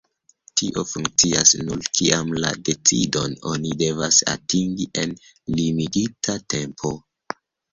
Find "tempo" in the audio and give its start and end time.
6.57-6.95